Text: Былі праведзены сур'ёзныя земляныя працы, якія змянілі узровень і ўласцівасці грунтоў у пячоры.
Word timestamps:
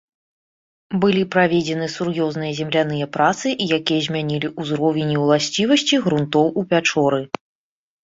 Былі 1.03 1.19
праведзены 1.35 1.89
сур'ёзныя 1.97 2.57
земляныя 2.61 3.05
працы, 3.19 3.47
якія 3.79 4.01
змянілі 4.09 4.53
узровень 4.65 5.11
і 5.15 5.23
ўласцівасці 5.29 6.05
грунтоў 6.09 6.47
у 6.61 6.69
пячоры. 6.77 7.25